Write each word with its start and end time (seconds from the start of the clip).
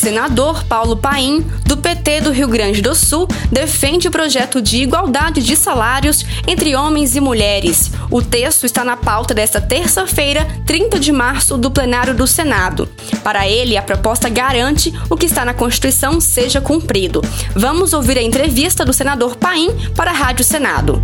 senador 0.00 0.64
Paulo 0.64 0.96
Paim, 0.96 1.42
do 1.66 1.76
PT 1.76 2.22
do 2.22 2.30
Rio 2.30 2.48
Grande 2.48 2.80
do 2.80 2.94
Sul, 2.94 3.28
defende 3.52 4.08
o 4.08 4.10
projeto 4.10 4.62
de 4.62 4.78
igualdade 4.78 5.42
de 5.42 5.54
salários 5.54 6.24
entre 6.46 6.74
homens 6.74 7.14
e 7.16 7.20
mulheres. 7.20 7.92
O 8.10 8.22
texto 8.22 8.64
está 8.64 8.82
na 8.82 8.96
pauta 8.96 9.34
desta 9.34 9.60
terça-feira, 9.60 10.46
30 10.64 10.98
de 10.98 11.12
março, 11.12 11.58
do 11.58 11.70
plenário 11.70 12.14
do 12.14 12.26
Senado. 12.26 12.88
Para 13.22 13.46
ele, 13.46 13.76
a 13.76 13.82
proposta 13.82 14.30
garante 14.30 14.90
o 15.10 15.18
que 15.18 15.26
está 15.26 15.44
na 15.44 15.52
Constituição 15.52 16.18
seja 16.18 16.62
cumprido. 16.62 17.20
Vamos 17.54 17.92
ouvir 17.92 18.16
a 18.16 18.22
entrevista 18.22 18.86
do 18.86 18.94
senador 18.94 19.36
Paim 19.36 19.68
para 19.94 20.12
a 20.12 20.14
Rádio 20.14 20.46
Senado. 20.46 20.98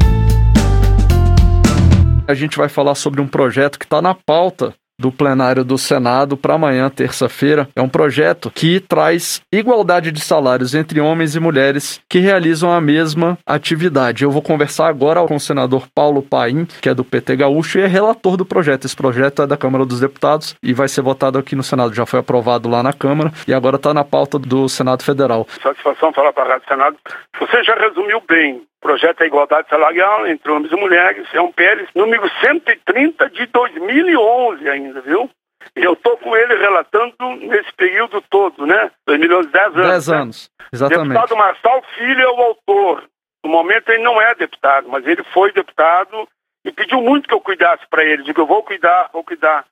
A 2.27 2.33
gente 2.33 2.57
vai 2.57 2.71
falar 2.71 2.95
sobre 2.95 3.21
um 3.21 3.29
projeto 3.29 3.79
que 3.79 3.85
está 3.85 4.01
na 4.01 4.15
pauta 4.15 4.75
do 4.99 5.13
plenário 5.13 5.65
do 5.65 5.77
Senado 5.77 6.37
para 6.37 6.55
amanhã, 6.55 6.89
terça-feira. 6.89 7.69
É 7.77 7.83
um 7.83 7.89
projeto 7.89 8.51
que 8.51 8.81
traz 8.81 9.41
igualdade 9.53 10.11
de 10.11 10.21
salários 10.21 10.75
entre 10.75 11.01
homens 11.01 11.37
e 11.37 11.41
mulheres 11.41 12.01
que 12.09 12.19
realizam 12.19 12.73
a 12.73 12.81
mesma 12.81 13.39
atividade. 13.47 14.25
Eu 14.25 14.31
vou 14.31 14.43
conversar 14.43 14.89
agora 14.89 15.25
com 15.27 15.37
o 15.37 15.41
senador 15.41 15.87
Paulo 15.95 16.23
Paim, 16.23 16.67
que 16.81 16.89
é 16.89 16.95
do 16.95 17.05
PT 17.05 17.37
Gaúcho 17.37 17.79
e 17.79 17.83
é 17.83 17.87
relator 17.87 18.37
do 18.37 18.47
projeto. 18.47 18.85
Esse 18.85 18.97
projeto 18.97 19.43
é 19.43 19.47
da 19.47 19.57
Câmara 19.57 19.85
dos 19.85 20.01
Deputados 20.01 20.57
e 20.63 20.73
vai 20.73 20.89
ser 20.89 21.03
votado 21.03 21.39
aqui 21.39 21.55
no 21.55 21.63
Senado. 21.63 21.95
Já 21.95 22.07
foi 22.07 22.21
aprovado 22.21 22.69
lá 22.69 22.83
na 22.83 22.93
Câmara 22.93 23.33
e 23.47 23.53
agora 23.53 23.77
está 23.77 23.93
na 23.93 24.05
pauta 24.05 24.39
do 24.39 24.69
Senado 24.69 25.03
Federal. 25.03 25.47
Satisfação 25.63 26.13
falar 26.13 26.33
para 26.33 26.45
a 26.45 26.49
Rádio 26.49 26.69
Senado. 26.69 26.97
Você 27.39 27.63
já 27.65 27.75
resumiu 27.75 28.23
bem 28.29 28.63
projeto 28.87 29.23
é 29.23 29.27
Igualdade 29.27 29.69
Salarial 29.69 30.29
entre 30.29 30.49
Homens 30.49 30.71
e 30.73 30.77
Mulheres, 30.77 31.27
é 31.35 31.41
um 31.41 31.51
PL 31.51 31.89
número 31.93 32.31
130 32.41 33.31
de 33.31 33.47
2011 33.47 34.69
ainda, 34.69 34.86
viu? 34.93 35.31
E 35.75 35.83
eu 35.83 35.95
estou 35.95 36.17
com 36.19 36.37
ele 36.37 36.55
relatando 36.57 37.15
nesse 37.41 37.73
período 37.73 38.23
todo, 38.31 38.67
né? 38.67 38.91
2011, 39.07 39.49
10 39.49 39.67
anos. 39.67 39.89
10 39.89 40.09
anos, 40.11 40.51
né? 40.61 40.67
exatamente. 40.73 41.09
Deputado 41.09 41.37
Marçal 41.37 41.83
Filho 41.97 42.23
é 42.23 42.31
o 42.31 42.41
autor. 42.41 43.05
No 43.45 43.51
momento 43.51 43.89
ele 43.91 44.03
não 44.03 44.21
é 44.21 44.35
deputado, 44.35 44.89
mas 44.89 45.07
ele 45.07 45.23
foi 45.33 45.53
deputado 45.53 46.29
e 46.65 46.73
pediu 46.73 47.01
muito 47.01 47.29
que 47.29 47.35
eu 47.35 47.41
cuidasse 47.41 47.87
para 47.89 48.05
ele. 48.05 48.25
Digo, 48.25 48.41
eu 48.41 48.47
vou 48.47 48.63
cuidar, 48.63 49.09
vou 49.13 49.23
cuidar. 49.23 49.65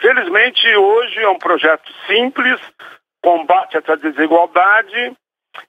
Felizmente, 0.00 0.66
hoje 0.76 1.20
é 1.20 1.28
um 1.28 1.38
projeto 1.38 1.90
simples, 2.06 2.60
combate 3.22 3.76
essa 3.76 3.96
desigualdade. 3.96 5.16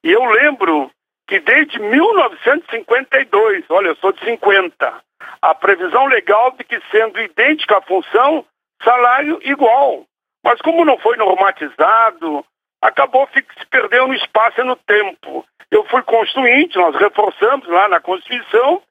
E 0.03 0.11
eu 0.11 0.23
lembro 0.25 0.91
que 1.27 1.39
desde 1.39 1.79
1952, 1.79 3.65
olha, 3.69 3.87
eu 3.87 3.95
sou 3.97 4.11
de 4.11 4.23
50, 4.23 5.01
a 5.41 5.55
previsão 5.55 6.05
legal 6.05 6.51
de 6.51 6.63
que 6.63 6.79
sendo 6.91 7.19
idêntica 7.19 7.77
a 7.77 7.81
função, 7.81 8.45
salário 8.83 9.39
igual. 9.43 10.05
Mas 10.43 10.61
como 10.61 10.85
não 10.85 10.97
foi 10.99 11.17
normatizado, 11.17 12.45
acabou 12.81 13.27
se 13.33 13.43
perdendo 13.69 14.07
no 14.07 14.13
espaço 14.13 14.61
e 14.61 14.63
no 14.63 14.75
tempo. 14.75 15.45
Eu 15.69 15.83
fui 15.85 16.01
constituinte, 16.03 16.77
nós 16.77 16.95
reforçamos 16.95 17.67
lá 17.67 17.89
na 17.89 17.99
Constituição, 17.99 18.81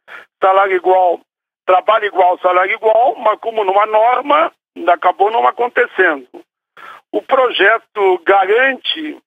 salário 0.43 0.77
igual, 0.77 1.21
trabalho 1.65 2.05
igual, 2.05 2.39
salário 2.39 2.75
igual, 2.75 3.17
mas 3.17 3.39
como 3.41 3.65
numa 3.65 3.87
norma, 3.87 4.53
acabou 4.89 5.31
não 5.31 5.47
acontecendo. 5.47 6.29
O 7.11 7.23
projeto 7.23 8.19
garante 8.25 9.19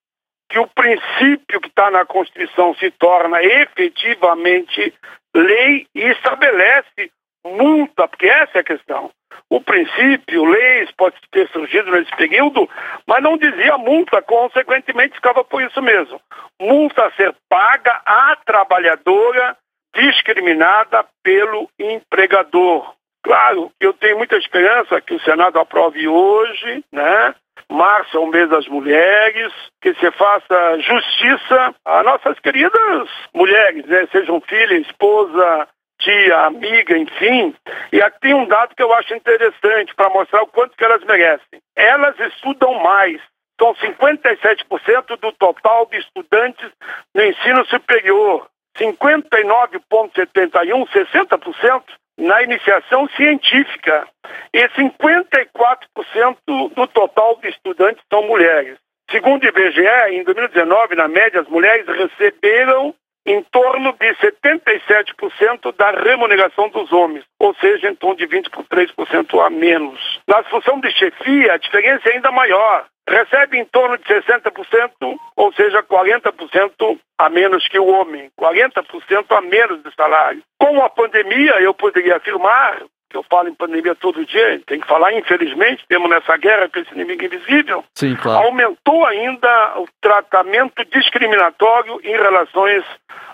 que 0.49 0.59
o 0.59 0.67
princípio 0.67 1.61
que 1.61 1.67
está 1.67 1.89
na 1.89 2.05
Constituição 2.05 2.75
se 2.75 2.91
torna 2.91 3.41
efetivamente 3.43 4.93
lei 5.33 5.87
e 5.93 6.01
estabelece 6.11 7.11
multa, 7.45 8.07
porque 8.07 8.27
essa 8.27 8.57
é 8.57 8.61
a 8.61 8.63
questão. 8.63 9.11
O 9.49 9.59
princípio, 9.61 10.45
leis, 10.45 10.91
pode 10.91 11.15
ter 11.31 11.47
surgido 11.49 11.91
nesse 11.91 12.15
período, 12.15 12.69
mas 13.07 13.23
não 13.23 13.37
dizia 13.37 13.77
multa, 13.77 14.21
consequentemente 14.21 15.15
ficava 15.15 15.43
por 15.43 15.61
isso 15.61 15.81
mesmo. 15.81 16.21
Multa 16.59 17.05
a 17.05 17.11
ser 17.13 17.35
paga 17.49 18.01
à 18.05 18.35
trabalhadora 18.45 19.57
discriminada 19.95 21.05
pelo 21.23 21.67
empregador. 21.79 22.93
Claro, 23.23 23.71
eu 23.79 23.93
tenho 23.93 24.17
muita 24.17 24.37
esperança 24.37 25.01
que 25.01 25.13
o 25.13 25.19
Senado 25.21 25.59
aprove 25.59 26.07
hoje, 26.07 26.83
né? 26.91 27.35
Março 27.69 28.17
é 28.17 28.19
o 28.19 28.27
mês 28.27 28.49
das 28.49 28.67
mulheres, 28.67 29.53
que 29.81 29.93
se 29.95 30.11
faça 30.11 30.79
justiça 30.79 31.75
a 31.85 32.03
nossas 32.03 32.39
queridas 32.39 33.09
mulheres, 33.33 33.85
né? 33.85 34.07
Sejam 34.11 34.39
filha, 34.41 34.77
esposa, 34.77 35.67
tia, 35.99 36.45
amiga, 36.45 36.97
enfim. 36.97 37.53
E 37.91 38.01
aqui 38.01 38.21
tem 38.21 38.33
um 38.33 38.47
dado 38.47 38.73
que 38.75 38.81
eu 38.81 38.91
acho 38.93 39.13
interessante 39.13 39.93
para 39.95 40.09
mostrar 40.09 40.41
o 40.41 40.47
quanto 40.47 40.75
que 40.75 40.83
elas 40.83 41.03
merecem. 41.03 41.61
Elas 41.75 42.19
estudam 42.19 42.73
mais. 42.75 43.21
São 43.59 43.75
57% 43.75 45.19
do 45.19 45.31
total 45.33 45.85
de 45.87 45.97
estudantes 45.97 46.71
no 47.13 47.23
ensino 47.23 47.65
superior. 47.65 48.47
59,71, 48.77 50.87
60% 50.87 51.83
na 52.17 52.41
iniciação 52.43 53.09
científica 53.09 54.07
e 54.53 54.65
54% 54.69 56.37
do 56.47 56.87
total 56.87 57.35
de 57.41 57.49
estudantes 57.49 58.01
são 58.11 58.23
mulheres. 58.23 58.77
Segundo 59.11 59.43
o 59.43 59.47
IBGE, 59.47 60.11
em 60.11 60.23
2019, 60.23 60.95
na 60.95 61.07
média, 61.07 61.41
as 61.41 61.47
mulheres 61.47 61.87
receberam 61.87 62.93
em 63.29 63.43
torno 63.43 63.93
de 63.93 64.15
77% 64.15 65.75
da 65.77 65.91
remuneração 65.91 66.67
dos 66.69 66.91
homens, 66.91 67.23
ou 67.39 67.53
seja, 67.55 67.89
em 67.89 67.95
torno 67.95 68.17
de 68.17 68.27
23% 68.27 69.45
a 69.45 69.49
menos. 69.49 70.19
Na 70.27 70.43
função 70.43 70.79
de 70.79 70.89
chefia, 70.91 71.53
a 71.53 71.57
diferença 71.57 72.09
é 72.09 72.13
ainda 72.13 72.31
maior 72.31 72.85
recebe 73.09 73.57
em 73.57 73.65
torno 73.65 73.97
de 73.97 74.03
60%, 74.03 75.17
ou 75.35 75.53
seja, 75.53 75.81
40% 75.81 76.99
a 77.17 77.29
menos 77.29 77.67
que 77.67 77.79
o 77.79 77.87
homem, 77.87 78.29
40% 78.39 79.25
a 79.29 79.41
menos 79.41 79.83
de 79.83 79.93
salário. 79.95 80.41
Com 80.59 80.81
a 80.83 80.89
pandemia, 80.89 81.59
eu 81.59 81.73
poderia 81.73 82.17
afirmar, 82.17 82.83
eu 83.17 83.23
falo 83.23 83.49
em 83.49 83.53
pandemia 83.53 83.95
todo 83.95 84.25
dia, 84.25 84.61
tem 84.65 84.79
que 84.79 84.87
falar, 84.87 85.13
infelizmente, 85.13 85.85
temos 85.87 86.09
nessa 86.09 86.37
guerra 86.37 86.69
com 86.69 86.79
esse 86.79 86.93
inimigo 86.93 87.23
invisível, 87.23 87.83
Sim, 87.95 88.15
claro. 88.15 88.45
aumentou 88.45 89.05
ainda 89.05 89.79
o 89.79 89.87
tratamento 90.01 90.83
discriminatório 90.85 91.99
em 92.03 92.11
relações 92.11 92.83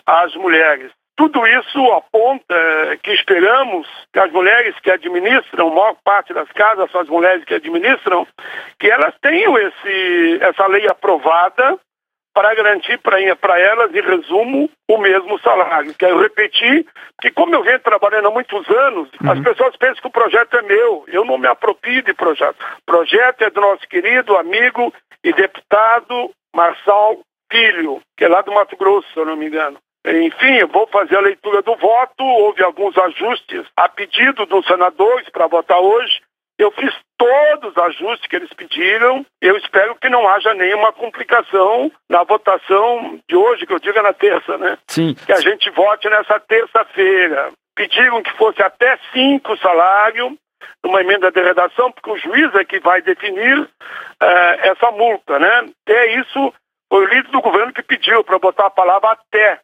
às 0.05 0.35
mulheres. 0.35 0.91
Tudo 1.17 1.47
isso 1.47 1.91
aponta 1.93 2.55
que 3.01 3.11
esperamos 3.13 3.87
que 4.11 4.19
as 4.19 4.29
mulheres 4.33 4.75
que 4.81 4.91
administram, 4.91 5.69
a 5.69 5.73
maior 5.73 5.95
parte 6.03 6.33
das 6.33 6.51
casas 6.51 6.91
são 6.91 6.99
as 6.99 7.07
mulheres 7.07 7.45
que 7.45 7.53
administram, 7.53 8.27
que 8.77 8.91
elas 8.91 9.13
tenham 9.21 9.57
esse, 9.57 10.39
essa 10.41 10.67
lei 10.67 10.85
aprovada 10.89 11.79
para 12.35 12.53
garantir 12.53 12.99
para 12.99 13.59
elas, 13.59 13.95
em 13.95 14.01
resumo, 14.01 14.69
o 14.89 14.97
mesmo 14.97 15.39
salário. 15.39 15.95
Quero 15.97 16.21
repetir 16.21 16.85
que, 17.21 17.31
como 17.31 17.55
eu 17.55 17.63
venho 17.63 17.79
trabalhando 17.79 18.27
há 18.27 18.31
muitos 18.31 18.69
anos, 18.69 19.09
uhum. 19.21 19.31
as 19.31 19.39
pessoas 19.39 19.77
pensam 19.77 20.01
que 20.01 20.07
o 20.07 20.11
projeto 20.11 20.57
é 20.57 20.61
meu. 20.61 21.05
Eu 21.07 21.23
não 21.23 21.37
me 21.37 21.47
aproprio 21.47 22.03
de 22.03 22.13
projeto. 22.13 22.57
O 22.79 22.85
projeto 22.85 23.41
é 23.41 23.49
do 23.49 23.61
nosso 23.61 23.87
querido 23.87 24.35
amigo 24.35 24.93
e 25.23 25.31
deputado 25.31 26.29
Marçal 26.53 27.19
Filho, 27.49 28.01
que 28.17 28.25
é 28.25 28.27
lá 28.27 28.41
do 28.41 28.51
Mato 28.51 28.75
Grosso, 28.75 29.07
se 29.13 29.17
eu 29.17 29.25
não 29.25 29.37
me 29.37 29.47
engano. 29.47 29.77
Enfim, 30.05 30.65
vou 30.71 30.87
fazer 30.87 31.15
a 31.15 31.21
leitura 31.21 31.61
do 31.61 31.75
voto. 31.77 32.23
Houve 32.23 32.61
alguns 32.61 32.97
ajustes 32.97 33.65
a 33.77 33.87
pedido 33.87 34.45
dos 34.45 34.65
senadores 34.67 35.29
para 35.29 35.47
votar 35.47 35.79
hoje. 35.79 36.21
Eu 36.57 36.71
fiz 36.71 36.93
todos 37.17 37.71
os 37.71 37.77
ajustes 37.77 38.27
que 38.27 38.35
eles 38.35 38.51
pediram. 38.53 39.25
Eu 39.41 39.57
espero 39.57 39.95
que 39.95 40.09
não 40.09 40.27
haja 40.29 40.53
nenhuma 40.53 40.93
complicação 40.93 41.91
na 42.09 42.23
votação 42.23 43.19
de 43.27 43.35
hoje, 43.35 43.65
que 43.65 43.73
eu 43.73 43.79
diga 43.79 44.01
na 44.01 44.13
terça, 44.13 44.57
né? 44.57 44.77
Sim. 44.87 45.15
Que 45.25 45.33
a 45.33 45.41
gente 45.41 45.69
vote 45.71 46.09
nessa 46.09 46.39
terça-feira. 46.39 47.51
Pediram 47.75 48.23
que 48.23 48.31
fosse 48.37 48.61
até 48.63 48.97
cinco 49.11 49.57
salário, 49.57 50.37
numa 50.83 51.01
emenda 51.01 51.31
de 51.31 51.41
redação, 51.41 51.91
porque 51.91 52.09
o 52.09 52.17
juiz 52.17 52.53
é 52.55 52.63
que 52.63 52.79
vai 52.79 53.01
definir 53.01 53.59
uh, 53.59 53.67
essa 54.59 54.91
multa, 54.91 55.39
né? 55.39 55.65
Até 55.83 56.19
isso 56.19 56.53
foi 56.89 57.05
o 57.05 57.09
líder 57.09 57.31
do 57.31 57.41
governo 57.41 57.73
que 57.73 57.83
pediu 57.83 58.23
para 58.23 58.39
botar 58.39 58.67
a 58.67 58.69
palavra 58.69 59.11
até. 59.11 59.59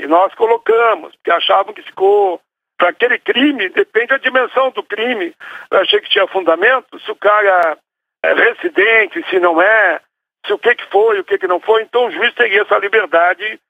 E 0.00 0.06
nós 0.06 0.34
colocamos, 0.34 1.14
porque 1.16 1.30
achavam 1.30 1.74
que 1.74 1.82
ficou. 1.82 2.40
Para 2.80 2.88
aquele 2.88 3.18
crime, 3.18 3.68
depende 3.68 4.06
da 4.06 4.16
dimensão 4.16 4.70
do 4.70 4.82
crime. 4.82 5.34
Eu 5.70 5.80
achei 5.80 6.00
que 6.00 6.08
tinha 6.08 6.26
fundamento, 6.28 6.98
se 7.00 7.10
o 7.10 7.14
cara 7.14 7.76
é 8.22 8.32
residente, 8.32 9.22
se 9.28 9.38
não 9.38 9.60
é, 9.60 10.00
se 10.46 10.52
o 10.54 10.58
que, 10.58 10.74
que 10.74 10.86
foi, 10.86 11.20
o 11.20 11.24
que, 11.24 11.36
que 11.36 11.46
não 11.46 11.60
foi. 11.60 11.82
Então 11.82 12.06
o 12.06 12.10
juiz 12.10 12.34
teria 12.34 12.62
essa 12.62 12.78
liberdade 12.78 13.60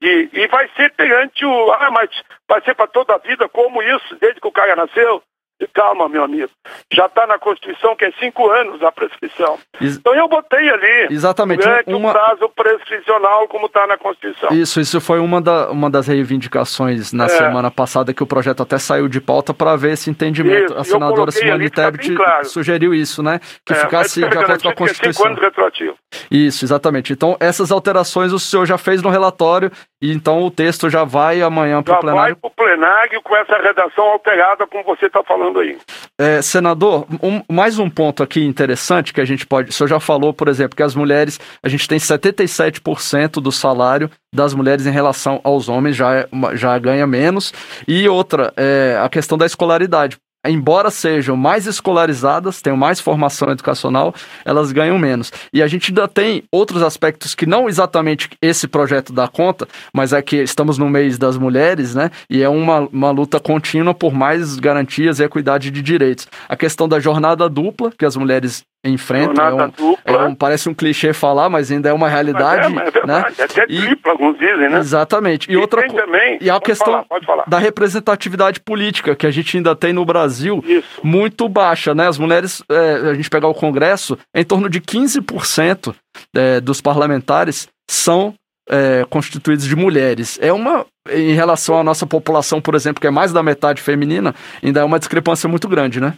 de. 0.00 0.30
E 0.32 0.46
vai 0.46 0.70
ser 0.76 0.92
perante 0.92 1.44
o. 1.44 1.72
Ah, 1.72 1.90
mas 1.90 2.08
vai 2.48 2.62
ser 2.62 2.76
para 2.76 2.86
toda 2.86 3.16
a 3.16 3.18
vida, 3.18 3.48
como 3.48 3.82
isso, 3.82 4.14
desde 4.20 4.40
que 4.40 4.46
o 4.46 4.52
cara 4.52 4.76
nasceu? 4.76 5.20
E 5.60 5.66
calma, 5.68 6.08
meu 6.08 6.24
amigo. 6.24 6.50
Já 6.92 7.06
está 7.06 7.26
na 7.26 7.38
Constituição 7.38 7.94
que 7.94 8.04
é 8.04 8.12
cinco 8.18 8.50
anos 8.50 8.82
a 8.82 8.90
prescrição. 8.90 9.58
Ex 9.80 9.96
então 9.96 10.14
eu 10.14 10.28
botei 10.28 10.68
ali. 10.68 11.08
Exatamente. 11.10 11.62
Durante 11.62 11.94
uma... 11.94 12.10
o 12.10 12.12
prazo 12.12 12.48
prescricional 12.48 13.46
como 13.46 13.66
está 13.66 13.86
na 13.86 13.96
Constituição. 13.96 14.50
Isso, 14.50 14.80
isso 14.80 15.00
foi 15.00 15.20
uma, 15.20 15.40
da, 15.40 15.70
uma 15.70 15.88
das 15.88 16.08
reivindicações 16.08 17.12
na 17.12 17.26
é. 17.26 17.28
semana 17.28 17.70
passada 17.70 18.12
que 18.12 18.22
o 18.22 18.26
projeto 18.26 18.62
até 18.62 18.78
saiu 18.78 19.08
de 19.08 19.20
pauta 19.20 19.54
para 19.54 19.76
ver 19.76 19.92
esse 19.92 20.10
entendimento. 20.10 20.72
Isso, 20.72 20.78
a 20.78 20.84
senadora 20.84 21.30
Simone 21.30 21.70
Tebet 21.70 22.14
claro. 22.14 22.44
sugeriu 22.46 22.92
isso, 22.92 23.22
né? 23.22 23.40
Que 23.64 23.72
é, 23.72 23.76
ficasse 23.76 24.20
de 24.20 24.26
acordo 24.26 24.62
com 24.62 24.68
a 24.68 24.74
Constituição. 24.74 25.12
Cinco 25.12 25.28
anos 25.28 25.40
retroativo. 25.40 25.96
Isso, 26.30 26.64
exatamente. 26.64 27.12
Então, 27.12 27.36
essas 27.38 27.70
alterações 27.70 28.32
o 28.32 28.38
senhor 28.38 28.66
já 28.66 28.78
fez 28.78 29.02
no 29.02 29.10
relatório 29.10 29.70
e 30.00 30.12
então 30.12 30.42
o 30.42 30.50
texto 30.50 30.90
já 30.90 31.04
vai 31.04 31.40
amanhã 31.42 31.82
para 31.82 31.96
o 31.96 32.00
plenário. 32.00 32.34
Já 32.34 32.40
vai 32.40 32.40
para 32.40 32.48
o 32.48 32.50
plenário 32.50 33.22
com 33.22 33.36
essa 33.36 33.56
redação 33.58 34.04
alterada, 34.04 34.66
como 34.66 34.82
você 34.84 35.06
está 35.06 35.22
falando 35.22 35.51
aí. 35.60 35.78
É, 36.18 36.42
senador, 36.42 37.06
um, 37.22 37.42
mais 37.52 37.78
um 37.78 37.88
ponto 37.88 38.22
aqui 38.22 38.44
interessante 38.44 39.12
que 39.12 39.20
a 39.20 39.24
gente 39.24 39.46
pode. 39.46 39.70
O 39.70 39.72
senhor 39.72 39.88
já 39.88 40.00
falou, 40.00 40.32
por 40.32 40.48
exemplo, 40.48 40.76
que 40.76 40.82
as 40.82 40.94
mulheres, 40.94 41.38
a 41.62 41.68
gente 41.68 41.88
tem 41.88 41.98
77% 41.98 43.40
do 43.40 43.52
salário 43.52 44.10
das 44.34 44.54
mulheres 44.54 44.86
em 44.86 44.90
relação 44.90 45.40
aos 45.44 45.68
homens, 45.68 45.96
já, 45.96 46.14
é 46.14 46.28
já 46.54 46.78
ganha 46.78 47.06
menos. 47.06 47.52
E 47.86 48.08
outra, 48.08 48.52
é 48.56 48.98
a 49.02 49.08
questão 49.08 49.36
da 49.36 49.46
escolaridade 49.46 50.18
embora 50.50 50.90
sejam 50.90 51.36
mais 51.36 51.66
escolarizadas, 51.66 52.60
tenham 52.60 52.76
mais 52.76 53.00
formação 53.00 53.50
educacional, 53.50 54.14
elas 54.44 54.72
ganham 54.72 54.98
menos. 54.98 55.32
E 55.52 55.62
a 55.62 55.66
gente 55.66 55.90
ainda 55.90 56.08
tem 56.08 56.44
outros 56.50 56.82
aspectos 56.82 57.34
que 57.34 57.46
não 57.46 57.68
exatamente 57.68 58.30
esse 58.40 58.66
projeto 58.66 59.12
dá 59.12 59.28
conta, 59.28 59.68
mas 59.92 60.12
é 60.12 60.20
que 60.20 60.36
estamos 60.36 60.78
no 60.78 60.88
mês 60.88 61.18
das 61.18 61.36
mulheres, 61.36 61.94
né? 61.94 62.10
E 62.28 62.42
é 62.42 62.48
uma, 62.48 62.80
uma 62.80 63.10
luta 63.10 63.38
contínua 63.38 63.94
por 63.94 64.12
mais 64.12 64.58
garantias 64.58 65.20
e 65.20 65.24
equidade 65.24 65.70
de 65.70 65.82
direitos. 65.82 66.26
A 66.48 66.56
questão 66.56 66.88
da 66.88 66.98
jornada 66.98 67.48
dupla, 67.48 67.92
que 67.96 68.04
as 68.04 68.16
mulheres 68.16 68.64
enfrentam. 68.84 69.44
É 69.44 69.54
um, 69.54 69.96
é 70.04 70.16
um, 70.24 70.34
parece 70.34 70.68
um 70.68 70.74
clichê 70.74 71.12
falar, 71.12 71.48
mas 71.48 71.70
ainda 71.70 71.88
é 71.88 71.92
uma 71.92 72.08
realidade. 72.08 72.72
Mas 72.72 72.94
é, 72.94 72.98
é 72.98 73.06
né? 73.06 73.24
É 73.38 73.42
até 73.44 73.66
e, 73.68 73.98
alguns 74.04 74.38
dizem, 74.38 74.68
né? 74.68 74.78
Exatamente. 74.78 75.50
E, 75.50 75.54
e 75.54 75.56
outra 75.56 75.86
também, 75.86 76.38
E 76.40 76.50
a 76.50 76.60
questão 76.60 77.04
falar, 77.08 77.20
falar. 77.24 77.44
da 77.46 77.58
representatividade 77.58 78.60
política, 78.60 79.14
que 79.14 79.26
a 79.26 79.30
gente 79.30 79.56
ainda 79.56 79.76
tem 79.76 79.92
no 79.92 80.04
Brasil, 80.04 80.31
Isso. 80.64 81.00
muito 81.02 81.48
baixa, 81.48 81.94
né? 81.94 82.08
As 82.08 82.18
mulheres, 82.18 82.62
é, 82.70 83.10
a 83.10 83.14
gente 83.14 83.30
pegar 83.30 83.48
o 83.48 83.54
Congresso, 83.54 84.18
em 84.34 84.44
torno 84.44 84.68
de 84.68 84.80
15% 84.80 85.94
é, 86.34 86.60
dos 86.60 86.80
parlamentares 86.80 87.68
são 87.88 88.34
é, 88.68 89.04
constituídos 89.08 89.66
de 89.66 89.76
mulheres. 89.76 90.38
É 90.40 90.52
uma, 90.52 90.86
em 91.10 91.32
relação 91.32 91.78
à 91.78 91.84
nossa 91.84 92.06
população, 92.06 92.60
por 92.60 92.74
exemplo, 92.74 93.00
que 93.00 93.06
é 93.06 93.10
mais 93.10 93.32
da 93.32 93.42
metade 93.42 93.82
feminina, 93.82 94.34
ainda 94.62 94.80
é 94.80 94.84
uma 94.84 94.98
discrepância 94.98 95.48
muito 95.48 95.68
grande, 95.68 96.00
né? 96.00 96.14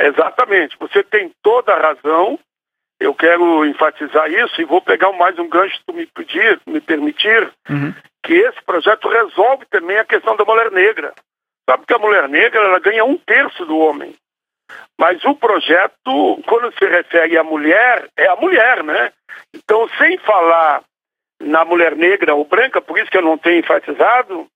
Exatamente, 0.00 0.76
você 0.78 1.02
tem 1.02 1.30
toda 1.42 1.72
a 1.72 1.80
razão. 1.80 2.38
Eu 3.00 3.14
quero 3.14 3.66
enfatizar 3.66 4.30
isso 4.30 4.60
e 4.60 4.64
vou 4.64 4.80
pegar 4.80 5.12
mais 5.12 5.38
um 5.38 5.48
gancho 5.48 5.76
se 5.76 5.82
tu 5.86 5.92
me 5.92 6.06
pedir, 6.06 6.60
me 6.66 6.80
permitir, 6.80 7.50
uhum. 7.68 7.92
que 8.22 8.32
esse 8.32 8.62
projeto 8.64 9.08
resolve 9.08 9.66
também 9.70 9.98
a 9.98 10.04
questão 10.04 10.36
da 10.36 10.44
mulher 10.44 10.70
negra. 10.70 11.12
Sabe 11.68 11.86
que 11.86 11.94
a 11.94 11.98
mulher 11.98 12.28
negra 12.28 12.60
ela 12.60 12.78
ganha 12.78 13.04
um 13.04 13.16
terço 13.16 13.64
do 13.64 13.78
homem. 13.78 14.14
Mas 14.98 15.24
o 15.24 15.34
projeto, 15.34 16.42
quando 16.46 16.72
se 16.78 16.86
refere 16.86 17.36
à 17.36 17.44
mulher, 17.44 18.08
é 18.16 18.26
a 18.28 18.36
mulher, 18.36 18.82
né? 18.82 19.12
Então, 19.54 19.88
sem 19.98 20.18
falar 20.18 20.82
na 21.40 21.64
mulher 21.64 21.96
negra 21.96 22.34
ou 22.34 22.44
branca, 22.44 22.80
por 22.80 22.98
isso 22.98 23.10
que 23.10 23.18
eu 23.18 23.22
não 23.22 23.36
tenho 23.36 23.60
enfatizado, 23.60 24.46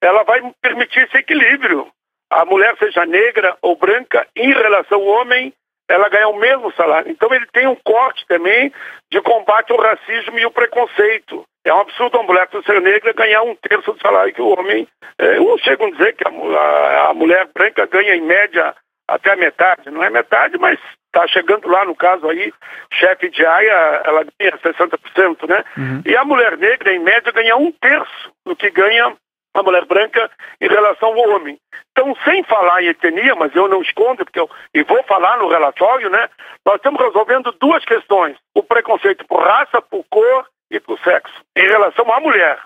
ela 0.00 0.22
vai 0.24 0.40
permitir 0.60 1.00
esse 1.00 1.16
equilíbrio 1.16 1.90
a 2.34 2.44
mulher 2.44 2.76
seja 2.78 3.06
negra 3.06 3.56
ou 3.62 3.76
branca, 3.76 4.26
em 4.34 4.52
relação 4.52 5.00
ao 5.00 5.06
homem, 5.06 5.52
ela 5.88 6.08
ganha 6.08 6.28
o 6.28 6.36
mesmo 6.36 6.72
salário. 6.72 7.10
Então 7.10 7.32
ele 7.32 7.46
tem 7.52 7.66
um 7.68 7.76
corte 7.76 8.26
também 8.26 8.72
de 9.10 9.20
combate 9.20 9.70
ao 9.70 9.80
racismo 9.80 10.38
e 10.38 10.46
o 10.46 10.50
preconceito. 10.50 11.44
É 11.64 11.72
um 11.72 11.80
absurdo 11.80 12.18
uma 12.18 12.24
mulher 12.24 12.48
ser 12.64 12.80
negra 12.80 13.12
ganhar 13.14 13.42
um 13.42 13.54
terço 13.56 13.92
do 13.92 14.00
salário 14.00 14.34
que 14.34 14.42
o 14.42 14.48
homem. 14.48 14.86
É, 15.18 15.38
não 15.38 15.56
chegam 15.58 15.86
a 15.86 15.90
dizer 15.90 16.14
que 16.14 16.24
a, 16.26 16.30
a, 16.30 17.10
a, 17.10 17.14
mulher 17.14 17.48
branca 17.54 17.86
ganha 17.86 18.14
em 18.14 18.20
média 18.20 18.74
até 19.08 19.32
a 19.32 19.36
metade. 19.36 19.90
Não 19.90 20.04
é 20.04 20.10
metade, 20.10 20.58
mas 20.58 20.78
está 21.06 21.26
chegando 21.28 21.66
lá 21.68 21.84
no 21.86 21.94
caso 21.94 22.28
aí, 22.28 22.52
chefe 22.92 23.30
de 23.30 23.46
área, 23.46 24.02
ela 24.04 24.26
ganha 24.38 24.58
60%, 24.58 25.48
né? 25.48 25.64
Uhum. 25.76 26.02
E 26.04 26.16
a 26.16 26.24
mulher 26.24 26.58
negra, 26.58 26.92
em 26.92 26.98
média, 26.98 27.32
ganha 27.32 27.56
um 27.56 27.72
terço 27.72 28.32
do 28.44 28.54
que 28.54 28.70
ganha 28.70 29.16
a 29.54 29.62
mulher 29.62 29.86
branca 29.86 30.30
em 30.60 30.68
relação 30.68 31.08
ao 31.10 31.30
homem. 31.30 31.56
Então, 31.92 32.14
sem 32.24 32.42
falar 32.42 32.82
em 32.82 32.88
etnia, 32.88 33.36
mas 33.36 33.54
eu 33.54 33.68
não 33.68 33.80
escondo, 33.80 34.24
porque 34.24 34.40
eu 34.40 34.50
e 34.74 34.82
vou 34.82 35.02
falar 35.04 35.38
no 35.38 35.48
relatório, 35.48 36.10
né? 36.10 36.28
Nós 36.66 36.76
estamos 36.76 37.00
resolvendo 37.00 37.52
duas 37.60 37.84
questões: 37.84 38.36
o 38.54 38.62
preconceito 38.62 39.24
por 39.26 39.40
raça, 39.40 39.80
por 39.80 40.04
cor 40.10 40.46
por 40.94 40.98
sexo, 41.00 41.34
em 41.56 41.66
relação 41.66 42.10
à 42.12 42.20
mulher. 42.20 42.58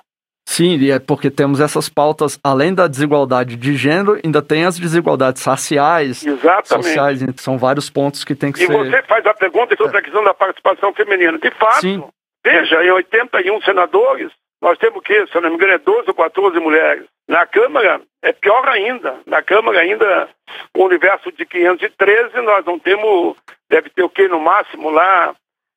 Sim, 0.47 0.77
e 0.79 0.91
é 0.91 0.99
porque 0.99 1.31
temos 1.31 1.61
essas 1.61 1.89
pautas, 1.89 2.39
além 2.43 2.75
da 2.75 2.87
desigualdade 2.87 3.55
de 3.55 3.77
gênero, 3.77 4.19
ainda 4.25 4.41
tem 4.41 4.65
as 4.65 4.79
desigualdades 4.79 5.45
raciais, 5.45 6.25
Exatamente. 6.25 6.69
sociais, 6.69 7.21
são 7.37 7.59
vários 7.59 7.91
pontos 7.91 8.25
que 8.25 8.35
tem 8.35 8.51
que 8.51 8.63
e 8.63 8.67
ser... 8.67 8.73
E 8.73 8.91
você 8.91 9.03
faz 9.03 9.27
a 9.27 9.35
pergunta 9.35 9.77
sobre 9.77 9.99
a 9.99 10.03
questão 10.03 10.25
da 10.25 10.33
participação 10.33 10.93
feminina. 10.95 11.39
De 11.39 11.51
fato, 11.51 11.81
Sim. 11.81 12.03
veja, 12.45 12.83
em 12.83 12.91
81 12.91 13.61
senadores, 13.61 14.33
nós 14.61 14.79
temos 14.79 15.03
que, 15.03 15.27
se 15.27 15.37
eu 15.37 15.43
não 15.43 15.51
me 15.51 15.57
engano, 15.57 15.73
é 15.73 15.79
12 15.79 16.09
ou 16.09 16.15
14 16.15 16.59
mulheres. 16.59 17.05
Na 17.29 17.45
Câmara 17.47 18.01
é 18.23 18.33
pior 18.33 18.67
ainda. 18.69 19.17
Na 19.27 19.43
Câmara 19.43 19.81
ainda, 19.81 20.29
o 20.75 20.85
universo 20.85 21.31
de 21.31 21.45
513, 21.45 22.41
nós 22.41 22.65
não 22.65 22.79
temos, 22.79 23.37
deve 23.69 23.91
ter 23.91 24.03
o 24.03 24.09
quê 24.09 24.27
no 24.29 24.41
máximo 24.41 24.89
lá, 24.89 25.35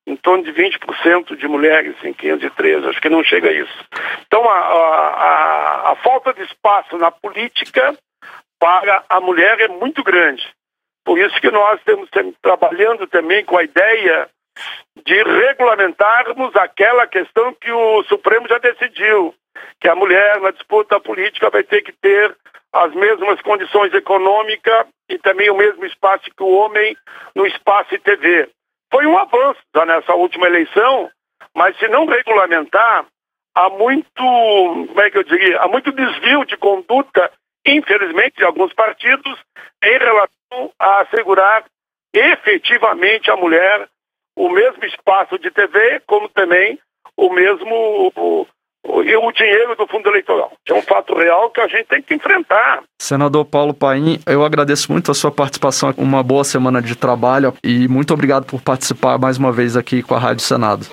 em 0.08 0.16
torno 0.16 0.44
de 0.44 0.52
20% 0.52 1.36
de 1.36 1.48
mulheres 1.48 1.96
em 2.04 2.14
513, 2.14 2.88
acho 2.88 3.02
que 3.02 3.10
não 3.10 3.24
chega 3.24 3.50
a 3.50 3.54
isso. 3.54 3.86
Então, 4.26 4.44
a, 4.50 4.58
a, 4.58 5.92
a 5.92 5.96
falta 5.98 6.34
de 6.34 6.42
espaço 6.44 6.98
na 6.98 7.12
política 7.12 7.96
para 8.60 9.04
a 9.10 9.20
mulher 9.20 9.60
é 9.60 9.68
muito 9.68 10.04
grande. 10.04 10.44
Por 11.04 11.18
isso 11.18 11.40
que 11.42 11.50
nós 11.50 11.80
estamos 11.80 12.10
trabalhando 12.42 13.08
também 13.08 13.44
com 13.44 13.58
a 13.58 13.64
ideia 13.64 14.30
de 15.06 15.24
regulamentarmos 15.24 16.56
aquela 16.56 17.08
questão 17.08 17.54
que 17.54 17.72
o 17.72 18.04
Supremo 18.04 18.48
já 18.48 18.58
decidiu, 18.60 19.34
que 19.80 19.88
a 19.88 19.96
mulher 19.96 20.40
na 20.42 20.52
disputa 20.52 21.00
política 21.00 21.50
vai 21.50 21.64
ter 21.64 21.82
que 21.82 21.92
ter 21.94 22.36
as 22.74 22.94
mesmas 22.94 23.42
condições 23.42 23.94
econômicas 23.94 24.86
e 25.10 25.18
também 25.18 25.50
o 25.50 25.58
mesmo 25.58 25.86
espaço 25.86 26.24
que 26.36 26.44
o 26.44 26.50
homem 26.50 26.96
no 27.36 27.46
espaço 27.46 27.98
TV. 28.00 28.50
Foi 28.92 29.06
um 29.06 29.18
avanço 29.18 29.62
já 29.74 29.86
nessa 29.86 30.14
última 30.14 30.48
eleição, 30.48 31.10
mas 31.56 31.78
se 31.80 31.88
não 31.88 32.06
regulamentar, 32.06 33.06
há 33.56 33.70
muito, 33.70 34.14
como 34.14 35.02
é 35.02 35.10
que 35.10 35.18
eu 35.18 35.24
diria, 35.24 35.62
há 35.62 35.68
muito 35.68 35.92
desvio 35.92 36.46
de 36.46 36.58
conduta, 36.58 37.32
infelizmente, 37.66 38.38
de 38.38 38.44
alguns 38.44 38.74
partidos, 38.74 39.40
em 39.84 39.98
relação 39.98 40.72
a 40.78 41.02
assegurar 41.02 41.64
efetivamente 42.14 43.32
a 43.32 43.38
mulher 43.38 43.88
o 44.36 44.50
mesmo 44.50 44.84
espaço 44.86 45.38
de 45.40 45.52
TV, 45.52 46.02
como 46.06 46.28
também 46.30 46.80
o 47.16 47.30
mesmo 47.30 48.12
o, 48.84 49.00
o 49.00 49.32
dinheiro 49.32 49.76
do 49.76 49.88
fundo 49.88 50.10
eleitoral. 50.10 50.52
É 50.68 50.74
um 50.74 50.82
fato 50.82 51.16
real 51.16 51.50
que 51.50 51.62
a 51.62 51.68
gente 51.68 51.86
tem 51.86 52.02
que 52.02 52.14
enfrentar. 52.14 52.84
Senador 53.00 53.46
Paulo 53.46 53.74
Paim, 53.74 54.20
eu 54.26 54.44
agradeço 54.44 54.92
muito 54.92 55.12
a 55.12 55.14
sua 55.14 55.32
participação. 55.32 55.94
Uma 55.98 56.24
boa 56.24 56.44
semana 56.44 56.82
de 56.82 56.96
trabalho 56.96 57.54
e 57.64 57.88
muito 57.88 58.14
obrigado 58.14 58.46
por 58.46 58.62
participar 58.62 59.18
mais 59.18 59.38
uma 59.38 59.52
vez 59.52 59.76
aqui 59.76 60.02
com 60.02 60.16
a 60.16 60.20
Rádio 60.20 60.44
Senado. 60.44 60.86